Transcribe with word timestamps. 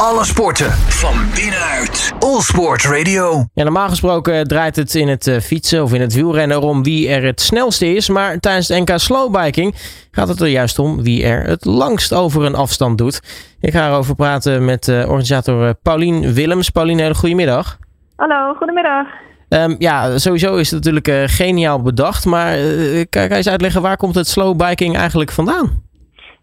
Alle 0.00 0.24
sporten 0.24 0.70
van 0.72 1.14
binnenuit. 1.34 2.12
All 2.18 2.40
Sport 2.40 2.84
Radio. 2.84 3.44
Ja, 3.54 3.64
normaal 3.64 3.88
gesproken 3.88 4.48
draait 4.48 4.76
het 4.76 4.94
in 4.94 5.08
het 5.08 5.26
eh, 5.26 5.38
fietsen 5.40 5.82
of 5.82 5.92
in 5.92 6.00
het 6.00 6.14
wielrennen 6.14 6.60
om 6.60 6.82
wie 6.82 7.08
er 7.08 7.24
het 7.24 7.40
snelste 7.40 7.94
is. 7.94 8.08
Maar 8.08 8.38
tijdens 8.38 8.66
de 8.66 8.80
NK 8.80 8.98
Slowbiking 8.98 9.74
gaat 10.10 10.28
het 10.28 10.40
er 10.40 10.46
juist 10.46 10.78
om 10.78 11.02
wie 11.02 11.24
er 11.24 11.44
het 11.44 11.64
langst 11.64 12.14
over 12.14 12.44
een 12.44 12.54
afstand 12.54 12.98
doet. 12.98 13.20
Ik 13.60 13.72
ga 13.72 13.88
erover 13.88 14.14
praten 14.14 14.64
met 14.64 14.88
uh, 14.88 14.98
organisator 14.98 15.74
Paulien 15.74 16.32
Willems. 16.32 16.70
Paulien, 16.70 16.98
hele 16.98 17.14
goedemiddag. 17.14 17.78
Hallo, 18.16 18.54
goedemiddag. 18.54 19.06
Um, 19.48 19.76
ja, 19.78 20.18
sowieso 20.18 20.56
is 20.56 20.70
het 20.70 20.78
natuurlijk 20.78 21.08
uh, 21.08 21.22
geniaal 21.26 21.82
bedacht. 21.82 22.24
Maar 22.24 22.58
uh, 22.58 22.94
kan, 22.94 23.06
kan 23.08 23.28
je 23.28 23.34
eens 23.34 23.48
uitleggen 23.48 23.82
waar 23.82 23.96
komt 23.96 24.14
het 24.14 24.28
slowbiking 24.28 24.96
eigenlijk 24.96 25.32
vandaan? 25.32 25.85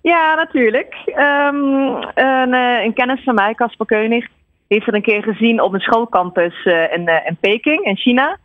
Ja, 0.03 0.35
natuurlijk. 0.35 0.95
Um, 1.05 1.95
een, 2.13 2.53
een, 2.53 2.93
kennis 2.93 3.23
van 3.23 3.35
mij, 3.35 3.53
Casper 3.53 3.85
Keunig, 3.85 4.27
heeft 4.67 4.85
het 4.85 4.95
een 4.95 5.01
keer 5.01 5.23
gezien 5.23 5.61
op 5.61 5.73
een 5.73 5.79
schoolcampus 5.79 6.65
in, 6.65 7.07
in 7.25 7.37
Peking, 7.39 7.85
in 7.85 7.97
China. 7.97 8.37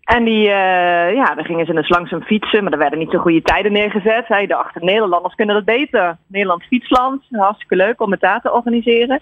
En 0.00 0.24
die, 0.24 0.42
ja, 0.42 1.34
daar 1.34 1.44
gingen 1.44 1.66
ze 1.66 1.72
dus 1.72 1.88
langzaam 1.88 2.22
fietsen, 2.22 2.62
maar 2.62 2.72
er 2.72 2.78
werden 2.78 2.98
niet 2.98 3.10
zo 3.10 3.18
goede 3.18 3.42
tijden 3.42 3.72
neergezet. 3.72 4.28
Hij 4.28 4.46
dacht, 4.46 4.80
Nederlanders 4.80 5.34
kunnen 5.34 5.54
dat 5.54 5.64
beter. 5.64 6.16
Nederland 6.26 6.62
fietsland, 6.62 7.22
hartstikke 7.30 7.76
leuk 7.76 8.00
om 8.00 8.10
het 8.10 8.20
daar 8.20 8.40
te 8.40 8.52
organiseren. 8.52 9.20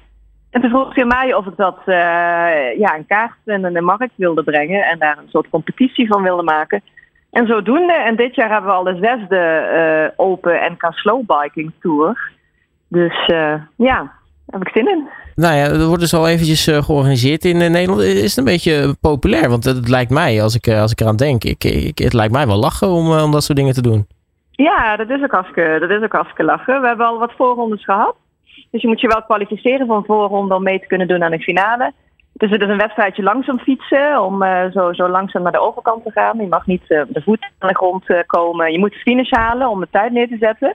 En 0.51 0.61
toen 0.61 0.71
vroeg 0.71 0.95
hij 0.95 1.05
mij 1.05 1.35
of 1.35 1.47
ik 1.47 1.57
dat 1.57 1.79
uh, 1.87 1.95
ja, 2.79 2.97
een 2.97 3.07
kaart 3.07 3.37
in 3.45 3.63
de 3.63 3.81
markt 3.81 4.13
wilde 4.15 4.43
brengen 4.43 4.85
en 4.85 4.99
daar 4.99 5.19
een 5.19 5.29
soort 5.29 5.49
competitie 5.49 6.09
van 6.09 6.23
wilde 6.23 6.43
maken. 6.43 6.83
En 7.31 7.47
zodoende, 7.47 7.93
en 7.93 8.17
dit 8.17 8.35
jaar 8.35 8.51
hebben 8.51 8.71
we 8.71 8.77
al 8.77 8.85
de 8.85 8.99
zesde 9.01 10.11
uh, 10.17 10.27
Open 10.27 10.73
NK 10.73 10.93
Slowbiking 10.93 11.73
Tour. 11.81 12.31
Dus 12.89 13.29
uh, 13.29 13.55
ja, 13.77 13.97
daar 13.97 14.13
heb 14.47 14.63
ik 14.63 14.73
zin 14.75 14.89
in. 14.89 15.09
Nou 15.35 15.55
ja, 15.55 15.65
er 15.65 15.87
wordt 15.87 16.01
dus 16.01 16.15
al 16.15 16.29
eventjes 16.29 16.65
georganiseerd 16.65 17.45
in 17.45 17.57
Nederland. 17.57 18.01
Is 18.01 18.23
het 18.23 18.37
een 18.37 18.53
beetje 18.53 18.97
populair? 19.01 19.49
Want 19.49 19.65
het 19.65 19.89
lijkt 19.89 20.11
mij, 20.11 20.43
als 20.43 20.55
ik, 20.55 20.69
als 20.69 20.93
ik 20.93 21.01
eraan 21.01 21.17
denk, 21.17 21.45
ik, 21.45 21.65
ik, 21.65 21.99
het 21.99 22.13
lijkt 22.13 22.33
mij 22.33 22.47
wel 22.47 22.59
lachen 22.59 22.89
om, 22.89 23.13
om 23.13 23.31
dat 23.31 23.45
soort 23.45 23.59
dingen 23.59 23.75
te 23.75 23.83
doen. 23.83 24.07
Ja, 24.51 24.97
dat 24.97 25.11
is 25.11 25.23
ook 25.23 25.31
hartstikke, 25.31 25.77
dat 25.81 25.91
is 25.91 26.03
ook 26.03 26.13
hartstikke 26.13 26.45
lachen. 26.45 26.81
We 26.81 26.87
hebben 26.87 27.07
al 27.07 27.19
wat 27.19 27.33
voorrondes 27.37 27.85
gehad. 27.85 28.17
Dus 28.71 28.83
je 28.83 28.89
moet 28.89 29.01
je 29.01 29.09
wel 29.09 29.23
kwalificeren 29.23 29.87
voor 29.87 29.97
een 29.97 30.05
voorronde 30.05 30.55
om 30.55 30.63
mee 30.63 30.81
te 30.81 30.87
kunnen 30.87 31.09
doen 31.09 31.23
aan 31.25 31.31
de 31.31 31.41
finale. 31.41 31.93
Dus 32.39 32.51
het 32.51 32.63
is 32.63 32.69
een 32.69 32.77
wedstrijdje 32.77 33.23
langzaam 33.23 33.59
fietsen 33.59 34.23
om 34.23 34.43
uh, 34.43 34.65
zo, 34.73 34.93
zo 34.93 35.09
langzaam 35.09 35.43
naar 35.43 35.53
de 35.53 35.61
overkant 35.61 36.05
te 36.05 36.11
gaan. 36.11 36.39
Je 36.41 36.47
mag 36.47 36.67
niet 36.67 36.83
uh, 36.89 37.03
de 37.09 37.23
voet 37.23 37.51
aan 37.59 37.69
de 37.69 37.75
grond 37.75 38.11
uh, 38.11 38.19
komen. 38.27 38.73
Je 38.73 38.79
moet 38.79 38.93
de 38.93 38.99
finish 38.99 39.31
halen 39.31 39.69
om 39.69 39.81
de 39.81 39.89
tijd 39.91 40.13
neer 40.13 40.29
te 40.29 40.37
zetten. 40.41 40.75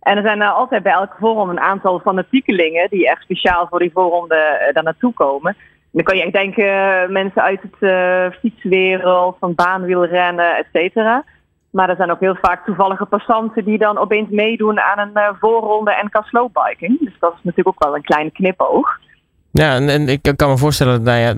En 0.00 0.16
er 0.16 0.22
zijn 0.22 0.42
altijd 0.42 0.82
bij 0.82 0.92
elke 0.92 1.16
voorronde 1.18 1.52
een 1.52 1.60
aantal 1.60 1.98
fanatiekelingen 1.98 2.88
die 2.90 3.08
echt 3.08 3.22
speciaal 3.22 3.66
voor 3.68 3.78
die 3.78 3.90
voorronde 3.92 4.70
daar 4.72 4.82
naartoe 4.82 5.12
komen. 5.12 5.52
En 5.52 5.90
dan 5.92 6.02
kan 6.02 6.16
je 6.16 6.30
denken 6.30 7.12
mensen 7.12 7.42
uit 7.42 7.60
het 7.62 8.34
fietswereld, 8.40 9.36
van 9.40 9.54
baanwielrennen, 9.54 10.56
et 10.56 10.66
cetera. 10.72 11.24
Maar 11.70 11.88
er 11.88 11.96
zijn 11.96 12.10
ook 12.10 12.20
heel 12.20 12.36
vaak 12.40 12.64
toevallige 12.64 13.04
passanten 13.04 13.64
die 13.64 13.78
dan 13.78 13.98
opeens 13.98 14.28
meedoen 14.30 14.80
aan 14.80 15.10
een 15.14 15.36
voorronde 15.40 16.02
NK 16.04 16.24
Slowbiking. 16.24 16.98
Dus 17.00 17.18
dat 17.18 17.32
is 17.32 17.42
natuurlijk 17.42 17.68
ook 17.68 17.84
wel 17.84 17.96
een 17.96 18.02
kleine 18.02 18.30
knipoog. 18.30 18.98
Ja, 19.52 19.76
en, 19.76 20.08
ik 20.08 20.32
kan 20.36 20.48
me 20.48 20.56
voorstellen, 20.56 21.02
nou 21.02 21.18
ja, 21.18 21.34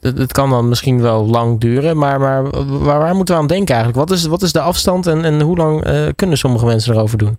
het 0.00 0.32
kan 0.32 0.50
dan 0.50 0.68
misschien 0.68 1.02
wel 1.02 1.26
lang 1.26 1.60
duren, 1.60 1.98
maar, 1.98 2.20
maar 2.20 2.42
waar, 2.82 3.14
moeten 3.14 3.34
we 3.34 3.40
aan 3.40 3.46
denken 3.46 3.74
eigenlijk? 3.74 4.08
Wat 4.08 4.18
is, 4.18 4.26
wat 4.26 4.42
is 4.42 4.52
de 4.52 4.60
afstand 4.60 5.06
en, 5.06 5.24
en 5.24 5.40
hoe 5.40 5.56
lang 5.56 5.86
uh, 5.86 6.08
kunnen 6.16 6.36
sommige 6.36 6.66
mensen 6.66 6.94
erover 6.94 7.18
doen? 7.18 7.38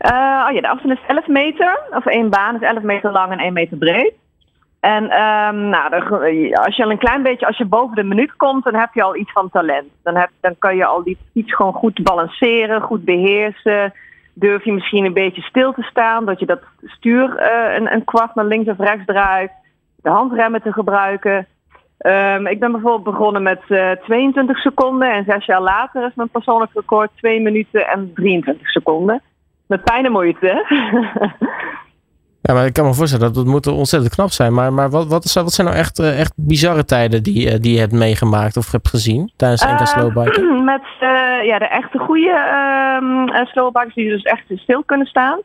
Uh, 0.00 0.44
oh 0.48 0.54
ja, 0.54 0.60
de 0.60 0.68
afstand 0.68 0.98
is 0.98 1.04
11 1.06 1.26
meter, 1.26 1.80
of 1.90 2.06
één 2.06 2.30
baan 2.30 2.54
is 2.54 2.60
11 2.60 2.82
meter 2.82 3.12
lang 3.12 3.32
en 3.32 3.38
1 3.38 3.52
meter 3.52 3.76
breed. 3.76 4.12
En 4.80 5.02
um, 5.02 5.68
nou, 5.68 5.92
als 6.52 6.76
je 6.76 6.84
al 6.84 6.90
een 6.90 6.98
klein 6.98 7.22
beetje, 7.22 7.46
als 7.46 7.56
je 7.56 7.64
boven 7.64 7.96
de 7.96 8.02
minuut 8.02 8.36
komt, 8.36 8.64
dan 8.64 8.74
heb 8.74 8.88
je 8.92 9.02
al 9.02 9.16
iets 9.16 9.32
van 9.32 9.50
talent. 9.50 9.90
Dan, 10.02 10.16
heb, 10.16 10.30
dan 10.40 10.54
kan 10.58 10.76
je 10.76 10.84
al 10.84 11.02
iets 11.32 11.54
gewoon 11.54 11.72
goed 11.72 12.02
balanceren, 12.02 12.80
goed 12.80 13.04
beheersen. 13.04 13.92
Durf 14.38 14.64
je 14.64 14.72
misschien 14.72 15.04
een 15.04 15.12
beetje 15.12 15.42
stil 15.42 15.72
te 15.72 15.82
staan, 15.82 16.24
dat 16.24 16.40
je 16.40 16.46
dat 16.46 16.60
stuur 16.84 17.40
uh, 17.40 17.74
een, 17.74 17.92
een 17.92 18.04
kwart 18.04 18.34
naar 18.34 18.44
links 18.44 18.70
of 18.70 18.78
rechts 18.78 19.04
draait. 19.04 19.50
De 19.96 20.10
handremmen 20.10 20.62
te 20.62 20.72
gebruiken. 20.72 21.46
Um, 21.98 22.46
ik 22.46 22.60
ben 22.60 22.72
bijvoorbeeld 22.72 23.16
begonnen 23.16 23.42
met 23.42 23.60
uh, 23.68 23.90
22 23.90 24.58
seconden 24.58 25.12
en 25.12 25.24
zes 25.24 25.44
jaar 25.44 25.60
later 25.60 26.06
is 26.06 26.14
mijn 26.14 26.28
persoonlijk 26.28 26.72
record 26.74 27.10
2 27.16 27.40
minuten 27.40 27.88
en 27.88 28.12
23 28.14 28.70
seconden. 28.70 29.22
Met 29.66 29.84
pijn 29.84 30.04
en 30.04 30.12
moeite. 30.12 30.64
Ja, 32.46 32.54
maar 32.54 32.66
ik 32.66 32.72
kan 32.72 32.86
me 32.86 32.94
voorstellen 32.94 33.26
dat 33.26 33.36
het 33.36 33.46
moet 33.46 33.66
ontzettend 33.66 34.14
knap 34.14 34.30
zijn. 34.30 34.54
Maar, 34.54 34.72
maar 34.72 34.90
wat, 34.90 35.06
wat, 35.06 35.24
is, 35.24 35.34
wat 35.34 35.52
zijn 35.52 35.66
nou 35.66 35.78
echt, 35.78 35.98
echt 35.98 36.32
bizarre 36.36 36.84
tijden 36.84 37.22
die, 37.22 37.52
uh, 37.52 37.60
die 37.60 37.72
je 37.72 37.78
hebt 37.78 37.92
meegemaakt 37.92 38.56
of 38.56 38.72
hebt 38.72 38.88
gezien 38.88 39.32
tijdens 39.36 39.60
de 39.60 39.66
uh, 39.66 39.84
slowbiken? 39.84 40.64
Met 40.72 40.86
uh, 41.00 41.44
ja, 41.44 41.58
de 41.58 41.68
echte 41.68 41.98
goede 41.98 42.30
uh, 43.32 43.46
slowbikers 43.46 43.94
die 43.94 44.08
dus 44.08 44.22
echt 44.22 44.44
stil 44.54 44.82
kunnen 44.84 45.06
staan. 45.06 45.40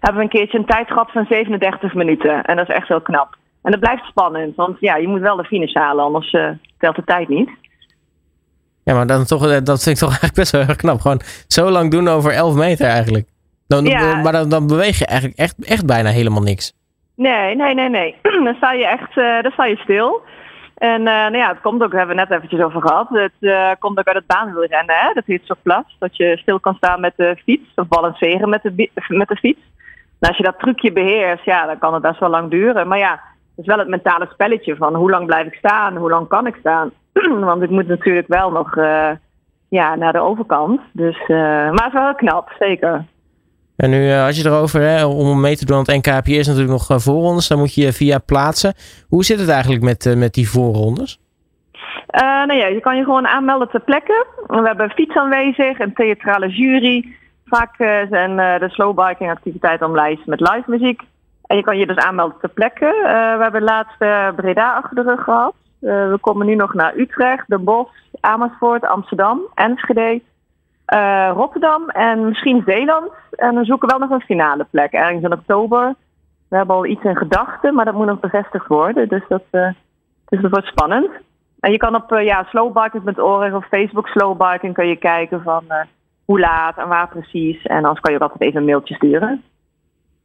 Hebben 0.00 0.16
we 0.16 0.22
een 0.22 0.38
keertje 0.38 0.58
een 0.58 0.66
tijd 0.66 0.86
gehad 0.88 1.10
van 1.10 1.26
37 1.28 1.94
minuten. 1.94 2.42
En 2.42 2.56
dat 2.56 2.68
is 2.68 2.74
echt 2.74 2.88
heel 2.88 3.00
knap. 3.00 3.36
En 3.62 3.70
dat 3.70 3.80
blijft 3.80 4.04
spannend, 4.04 4.56
want 4.56 4.76
ja, 4.80 4.96
je 4.96 5.08
moet 5.08 5.20
wel 5.20 5.36
de 5.36 5.44
finish 5.44 5.74
halen, 5.74 6.04
anders 6.04 6.30
telt 6.78 6.96
de 6.96 7.04
tijd 7.04 7.28
niet. 7.28 7.50
Ja, 8.84 8.94
maar 8.94 9.06
dan 9.06 9.24
toch, 9.24 9.62
dat 9.62 9.82
vind 9.82 9.96
ik 9.96 10.02
toch 10.02 10.08
eigenlijk 10.20 10.34
best 10.34 10.52
wel 10.52 10.60
erg 10.60 10.76
knap. 10.76 11.00
Gewoon 11.00 11.20
zo 11.46 11.70
lang 11.70 11.90
doen 11.90 12.08
over 12.08 12.32
11 12.32 12.54
meter 12.54 12.86
eigenlijk. 12.86 13.26
Dan, 13.68 13.84
ja. 13.84 14.16
Maar 14.22 14.32
dan, 14.32 14.48
dan, 14.48 14.66
beweeg 14.66 14.98
je 14.98 15.06
eigenlijk 15.06 15.38
echt, 15.38 15.64
echt 15.64 15.86
bijna 15.86 16.10
helemaal 16.10 16.42
niks. 16.42 16.72
Nee, 17.16 17.56
nee, 17.56 17.74
nee, 17.74 17.88
nee. 17.88 18.16
dan 18.44 18.54
sta 18.54 18.72
je 18.72 18.86
echt 18.86 19.16
uh, 19.16 19.42
dan 19.42 19.52
sta 19.52 19.64
je 19.64 19.76
stil. 19.76 20.22
En 20.76 21.00
uh, 21.00 21.06
nou 21.06 21.36
ja, 21.36 21.48
het 21.48 21.60
komt 21.60 21.82
ook, 21.82 21.90
daar 21.90 21.98
hebben 21.98 22.16
we 22.16 22.22
net 22.22 22.30
eventjes 22.30 22.60
over 22.60 22.80
gehad. 22.80 23.08
Het 23.08 23.32
uh, 23.40 23.70
komt 23.78 23.98
ook 23.98 24.06
uit 24.06 24.16
het 24.16 24.26
baanwielrennen, 24.26 24.94
hè? 24.94 25.12
dat 25.12 25.24
heet 25.26 25.54
plas. 25.62 25.96
Dat 25.98 26.16
je 26.16 26.36
stil 26.36 26.60
kan 26.60 26.74
staan 26.74 27.00
met 27.00 27.12
de 27.16 27.36
fiets 27.44 27.72
of 27.74 27.88
balanceren 27.88 28.48
met 28.48 28.62
de, 28.62 28.90
met 29.08 29.28
de 29.28 29.36
fiets. 29.36 29.60
En 30.20 30.28
als 30.28 30.36
je 30.36 30.42
dat 30.42 30.58
trucje 30.58 30.92
beheerst, 30.92 31.44
ja, 31.44 31.66
dan 31.66 31.78
kan 31.78 31.92
het 31.92 32.02
best 32.02 32.20
wel 32.20 32.28
lang 32.28 32.50
duren. 32.50 32.88
Maar 32.88 32.98
ja, 32.98 33.12
het 33.12 33.64
is 33.64 33.66
wel 33.66 33.78
het 33.78 33.88
mentale 33.88 34.28
spelletje 34.32 34.76
van 34.76 34.94
hoe 34.94 35.10
lang 35.10 35.26
blijf 35.26 35.46
ik 35.46 35.54
staan, 35.54 35.96
hoe 35.96 36.10
lang 36.10 36.28
kan 36.28 36.46
ik 36.46 36.56
staan. 36.60 36.90
Want 37.50 37.62
ik 37.62 37.70
moet 37.70 37.86
natuurlijk 37.86 38.28
wel 38.28 38.50
nog 38.50 38.74
ja, 39.68 39.94
naar 39.94 40.12
de 40.12 40.20
overkant. 40.20 40.80
Dus, 40.92 41.26
maar 41.28 41.84
het 41.84 41.86
is 41.86 41.92
wel 41.92 42.14
knap, 42.14 42.52
zeker. 42.58 43.04
En 43.76 43.90
nu 43.90 44.06
uh, 44.08 44.22
had 44.22 44.36
je 44.36 44.48
erover, 44.48 44.80
hè, 44.80 45.04
om 45.04 45.40
mee 45.40 45.56
te 45.56 45.64
doen 45.64 45.76
aan 45.76 45.84
het 46.00 46.28
eerst 46.28 46.48
natuurlijk 46.48 46.78
nog 46.78 46.90
uh, 46.90 46.98
voorrondes. 46.98 47.48
Dan 47.48 47.58
moet 47.58 47.74
je 47.74 47.92
via 47.92 48.18
plaatsen. 48.18 48.74
Hoe 49.08 49.24
zit 49.24 49.38
het 49.38 49.48
eigenlijk 49.48 49.82
met, 49.82 50.06
uh, 50.06 50.16
met 50.16 50.34
die 50.34 50.48
voorrondes? 50.48 51.20
nou 52.46 52.58
ja, 52.58 52.66
je 52.66 52.80
kan 52.80 52.96
je 52.96 53.04
gewoon 53.04 53.26
aanmelden 53.26 53.68
ter 53.68 53.80
plekke. 53.80 54.26
We 54.46 54.62
hebben 54.62 54.90
fiets 54.90 55.16
aanwezig, 55.16 55.78
een 55.78 55.94
theatrale 55.94 56.48
jury. 56.48 57.14
Vaak 57.44 57.74
zijn 58.10 58.36
de 58.36 58.68
slowbiking 58.68 59.30
activiteiten 59.30 59.86
omlijst 59.86 60.26
met 60.26 60.40
live 60.40 60.64
muziek. 60.66 61.02
En 61.46 61.56
je 61.56 61.62
kan 61.62 61.78
je 61.78 61.86
dus 61.86 61.96
aanmelden 61.96 62.36
ter 62.40 62.48
plekke. 62.48 63.00
we 63.36 63.42
hebben 63.42 63.62
laatst 63.62 63.98
Breda 64.36 64.74
achter 64.74 64.94
de 64.94 65.02
rug 65.02 65.22
gehad. 65.22 65.54
we 65.78 66.18
komen 66.20 66.46
nu 66.46 66.54
nog 66.54 66.74
naar 66.74 66.96
Utrecht, 66.96 67.48
Den 67.48 67.64
Bosch, 67.64 67.92
Amersfoort, 68.20 68.84
Amsterdam, 68.84 69.40
Enschede 69.54 70.20
uh, 70.94 71.30
Rotterdam 71.34 71.88
en 71.88 72.24
misschien 72.24 72.62
Zeeland. 72.66 73.10
En 73.30 73.54
we 73.54 73.64
zoeken 73.64 73.88
wel 73.88 73.98
nog 73.98 74.10
een 74.10 74.20
finale 74.20 74.66
plek, 74.70 74.92
ergens 74.92 75.22
in 75.22 75.32
oktober. 75.32 75.94
We 76.48 76.56
hebben 76.56 76.76
al 76.76 76.86
iets 76.86 77.04
in 77.04 77.16
gedachten, 77.16 77.74
maar 77.74 77.84
dat 77.84 77.94
moet 77.94 78.06
nog 78.06 78.20
bevestigd 78.20 78.66
worden. 78.66 79.08
Dus 79.08 79.22
dat, 79.28 79.42
uh, 79.52 79.68
dus 80.28 80.50
wordt 80.50 80.66
spannend. 80.66 81.10
En 81.60 81.72
je 81.72 81.76
kan 81.76 81.94
op 81.94 82.12
uh, 82.12 82.24
ja, 82.24 82.46
slowbikers.org 82.48 83.54
of 83.54 83.66
Facebook 83.66 84.08
slowbiking 84.08 84.74
kun 84.74 84.86
je 84.86 84.96
kijken 84.96 85.42
van 85.42 85.64
hoe 86.24 86.40
laat 86.40 86.78
en 86.78 86.88
waar 86.88 87.08
precies. 87.08 87.62
En 87.62 87.76
anders 87.76 88.00
kan 88.00 88.12
je 88.12 88.18
ook 88.18 88.30
altijd 88.30 88.48
even 88.48 88.60
een 88.60 88.66
mailtje 88.66 88.94
sturen. 88.94 89.42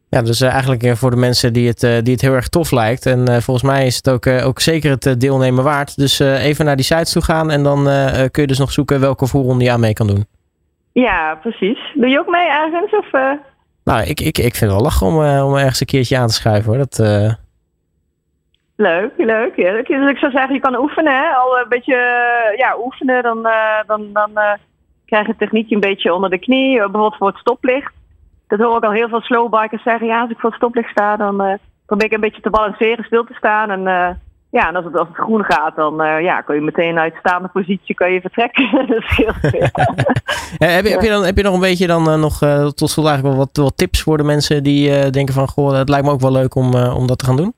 Ja, 0.10 0.22
dus 0.22 0.42
eigenlijk 0.42 0.98
voor 0.98 1.10
de 1.10 1.18
mensen 1.18 1.54
die 1.54 1.68
het, 1.68 1.80
die 1.80 2.14
het 2.14 2.22
heel 2.22 2.34
erg 2.34 2.48
tof 2.48 2.72
lijkt. 2.72 3.06
En 3.06 3.42
volgens 3.42 3.72
mij 3.72 3.86
is 3.86 3.96
het 3.96 4.10
ook, 4.10 4.28
ook 4.28 4.60
zeker 4.60 4.92
het 4.92 5.22
deelnemen 5.22 5.64
waard. 5.64 5.96
Dus 5.96 6.20
even 6.20 6.66
naar 6.66 6.76
die 6.76 6.86
sites 6.86 7.12
toe 7.12 7.22
gaan 7.22 7.52
en 7.52 7.64
dan 7.64 7.84
kun 8.32 8.42
je 8.42 8.48
dus 8.48 8.60
nog 8.60 8.72
zoeken 8.72 9.00
welke 9.00 9.28
voorronde 9.28 9.64
je 9.64 9.72
aan 9.72 9.80
mee 9.80 9.94
kan 9.94 10.08
doen. 10.08 10.26
Ja, 10.94 11.36
precies. 11.36 11.80
Doe 11.94 12.10
je 12.10 12.20
ook 12.20 12.30
mee 12.30 12.48
ergens? 12.48 12.92
Of, 12.92 13.14
uh... 13.14 13.32
Nou, 13.84 14.02
ik, 14.02 14.20
ik, 14.20 14.38
ik 14.38 14.56
vind 14.56 14.60
het 14.60 14.72
wel 14.72 14.82
lachen 14.82 15.08
om, 15.08 15.22
uh, 15.22 15.46
om 15.46 15.56
ergens 15.56 15.80
een 15.80 15.86
keertje 15.86 16.18
aan 16.18 16.28
te 16.28 16.34
schuiven 16.34 16.70
hoor. 16.70 16.78
Dat, 16.78 17.00
uh... 17.00 17.34
Leuk, 18.76 19.12
leuk. 19.18 19.56
Ja. 19.56 19.72
Dus 19.72 20.10
ik 20.10 20.18
zou 20.18 20.32
zeggen, 20.32 20.54
je 20.54 20.60
kan 20.60 20.80
oefenen. 20.80 21.14
Hè? 21.14 21.30
Al 21.30 21.60
een 21.60 21.70
beetje 21.70 21.96
ja, 22.58 22.76
oefenen, 22.84 23.24
dan, 23.24 23.48
dan, 23.86 24.10
dan 24.14 24.32
krijg 25.06 25.28
je 25.28 25.36
techniekje 25.36 25.76
een 25.76 25.82
beetje 25.82 26.14
onder 26.14 26.30
de 26.30 26.40
knie. 26.40 26.78
bijvoorbeeld 26.78 27.16
voor 27.16 27.28
het 27.28 27.38
stoplicht. 27.38 27.94
Dat 28.48 28.60
hoor 28.60 28.78
ik 28.78 28.84
al 28.84 28.92
heel 28.92 29.10
veel 29.10 29.22
slowbikers 29.22 29.84
zeggen. 29.84 30.08
Ja, 30.08 30.22
als 30.22 30.30
ik 30.30 30.40
voor 30.40 30.50
het 30.50 30.60
stoplicht 30.60 30.90
sta, 30.90 31.16
dan 31.16 31.60
probeer 31.86 32.06
ik 32.06 32.14
een 32.14 32.20
beetje 32.20 32.42
te 32.42 32.50
balanceren, 32.50 33.06
stil 33.06 33.24
te 33.24 33.34
staan. 33.34 33.70
En 33.72 34.18
Ja, 34.52 34.68
en 34.68 34.76
als 34.76 34.86
het, 34.86 34.98
als 34.98 35.08
het 35.08 35.18
groen 35.18 35.44
gaat, 35.44 35.76
dan 35.76 36.02
uh, 36.02 36.22
ja, 36.22 36.42
kun 36.42 36.56
je 36.56 36.62
meteen 36.62 37.00
uit 37.00 37.16
staande 37.20 37.48
positie 37.48 37.96
kan 37.96 38.12
je 38.12 38.22
vertrekken. 38.22 38.70
dat 38.88 39.04
scheelt 39.04 39.36
heb, 39.42 40.86
je, 40.86 40.90
heb, 40.90 41.02
je 41.02 41.10
dan, 41.10 41.24
heb 41.24 41.38
je 41.38 41.44
nog 41.44 41.54
een 41.54 41.60
beetje 41.60 41.88
dan 41.88 42.10
uh, 42.10 42.16
nog 42.16 42.42
uh, 42.44 42.68
tot 42.68 42.90
slot 42.90 43.08
eigenlijk 43.08 43.38
wel 43.38 43.46
wat, 43.46 43.58
wat 43.58 43.78
tips 43.78 44.02
voor 44.02 44.18
de 44.18 44.24
mensen 44.24 44.64
die 44.64 45.10
denken 45.10 45.34
van 45.34 45.48
goh, 45.48 45.72
het 45.72 45.90
lijkt 45.90 46.06
me 46.06 46.12
ook 46.12 46.22
wel 46.22 46.32
leuk 46.32 46.56
om, 46.56 46.76
om 46.76 47.08
dat 47.08 47.20
te 47.20 47.26
gaan 47.26 47.36
doen? 47.36 47.54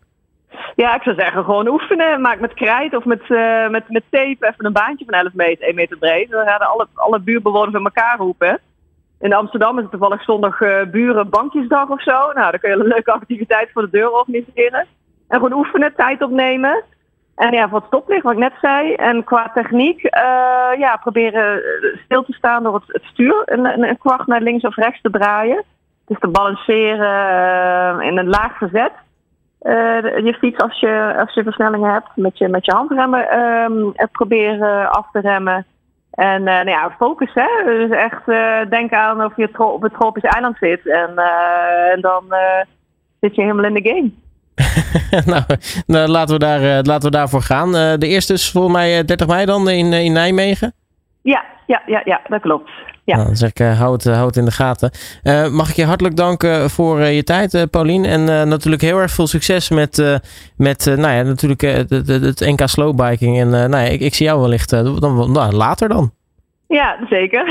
Ja, 0.76 0.96
ik 0.96 1.02
zou 1.02 1.16
zeggen 1.20 1.44
gewoon 1.44 1.68
oefenen. 1.68 2.22
Maak 2.22 2.40
met 2.40 2.54
krijt 2.54 2.96
of 2.96 3.06
met, 3.06 3.30
met, 3.70 3.84
met 3.88 4.04
tape 4.10 4.48
even 4.48 4.66
een 4.66 4.74
baantje 4.74 5.06
van 5.06 5.14
11 5.14 5.34
meter, 5.34 5.66
1 5.66 5.76
meter 5.76 5.98
breed. 5.98 6.30
Dan 6.30 6.48
gaan 6.48 6.60
alle, 6.60 6.88
alle 6.94 7.20
buurbewoners 7.20 7.72
bij 7.72 7.82
elkaar 7.82 8.18
roepen. 8.18 8.60
In 9.20 9.34
Amsterdam 9.34 9.76
is 9.76 9.82
het 9.82 9.92
toevallig 9.92 10.24
zondag 10.24 10.58
buren 10.92 11.30
bankjesdag 11.30 11.90
of 11.90 12.02
zo. 12.02 12.32
Nou, 12.34 12.52
dan 12.52 12.60
kun 12.60 12.70
je 12.70 12.76
een 12.76 12.88
leuke 12.88 13.12
activiteit 13.12 13.70
voor 13.74 13.82
de 13.82 13.98
deur 13.98 14.12
organiseren. 14.12 14.88
En 15.34 15.40
gewoon 15.40 15.58
oefenen, 15.58 15.96
tijd 15.96 16.22
opnemen. 16.22 16.84
En 17.36 17.52
ja, 17.52 17.70
voor 17.70 17.78
het 17.78 17.88
stoplicht, 17.88 18.24
wat 18.24 18.34
ik 18.34 18.40
net 18.40 18.54
zei. 18.62 18.94
En 18.94 19.24
qua 19.24 19.52
techniek, 19.54 20.04
uh, 20.04 20.80
ja, 20.80 20.98
proberen 21.02 21.62
stil 22.06 22.24
te 22.24 22.34
staan 22.34 22.64
door 22.64 22.74
het, 22.74 22.84
het 22.88 23.04
stuur 23.04 23.42
een, 23.46 23.90
een, 23.90 23.98
kwart 23.98 24.28
naar 24.28 24.42
links 24.42 24.64
of 24.64 24.76
rechts 24.76 25.02
te 25.02 25.10
draaien. 25.10 25.64
Dus 26.06 26.20
te 26.20 26.28
balanceren 26.28 28.00
uh, 28.00 28.08
in 28.08 28.18
een 28.18 28.30
laag 28.30 28.58
verzet. 28.58 28.92
Je 30.24 30.36
fiets 30.40 30.58
als 30.58 30.80
je, 30.80 31.16
als 31.18 31.34
je 31.34 31.44
versnellingen 31.44 31.94
hebt 31.94 32.16
met 32.16 32.38
je, 32.38 32.48
met 32.48 32.66
je 32.66 32.72
handremmen 32.72 33.40
um, 33.40 33.94
proberen 34.12 34.92
af 34.92 35.12
te 35.12 35.20
remmen. 35.20 35.66
En 36.12 36.44
nou 36.44 36.70
ja, 36.70 36.96
focus 36.98 37.34
hè. 37.34 37.48
Dus 37.66 37.90
echt 37.90 38.26
denken 38.70 38.98
aan 38.98 39.24
of 39.24 39.36
je 39.36 39.50
op 39.58 39.82
het 39.82 39.94
tropisch 39.94 40.24
eiland 40.24 40.58
zit. 40.60 40.88
En, 40.88 41.18
en 41.92 42.02
dan 42.02 42.24
zit 43.20 43.36
je 43.36 43.42
helemaal 43.42 43.66
in 43.66 43.84
de 43.84 43.90
game. 43.90 44.23
nou, 45.26 45.44
nou, 45.88 46.08
laten, 46.08 46.34
we 46.34 46.40
daar, 46.40 46.62
uh, 46.62 46.80
laten 46.82 47.10
we 47.12 47.18
daarvoor 47.18 47.42
gaan. 47.42 47.68
Uh, 47.76 47.94
de 47.98 48.08
eerste 48.08 48.34
is 48.34 48.52
volgens 48.52 48.74
mij 48.74 49.06
30 49.06 49.28
mei 49.28 49.46
dan 49.46 49.70
in, 49.70 49.94
in 49.94 50.14
Nijmegen. 50.14 50.74
Ja, 51.22 51.44
ja, 51.68 51.82
ja, 51.86 52.02
ja 52.06 52.22
dat 52.28 52.42
klopt. 52.42 52.70
Ja. 53.06 53.16
Nou, 53.16 53.28
dan 53.28 53.36
zeg 53.36 53.50
ik, 53.50 53.60
uh, 53.60 53.80
houd, 53.80 54.04
houd 54.04 54.36
in 54.36 54.46
de 54.46 54.52
gaten. 54.52 54.92
mag 55.52 55.70
ik 55.70 55.76
je 55.76 55.86
hartelijk 55.86 56.16
danken 56.16 56.70
voor 56.70 57.02
je 57.02 57.24
tijd, 57.24 57.68
Paulien. 57.72 58.06
En 58.06 58.24
natuurlijk 58.50 58.82
heel 58.82 59.00
erg 59.00 59.12
veel 59.12 59.28
succes 59.28 59.70
met, 59.70 60.22
met 60.58 60.86
nou 60.86 61.14
ja, 61.14 61.22
natuurlijk, 61.22 61.62
het, 61.62 61.90
het 62.08 62.40
NK 62.40 62.68
Slowbiking. 62.68 63.40
En 63.40 63.50
nou 63.50 63.70
ja, 63.70 63.90
ik, 63.90 64.02
ik 64.02 64.14
zie 64.14 64.26
jou 64.26 64.42
wellicht 64.42 64.70
dan, 64.70 65.32
nou, 65.32 65.52
later 65.52 65.90
dan. 65.90 66.12
Ja, 66.74 66.98
zeker. 67.10 67.46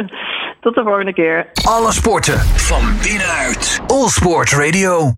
Tot 0.60 0.74
de 0.74 0.82
volgende 0.82 1.12
keer. 1.12 1.46
Alle 1.64 1.92
sporten 1.92 2.38
van 2.38 2.82
binnenuit. 3.02 3.80
All 3.86 4.08
Sport 4.08 4.52
Radio. 4.52 5.14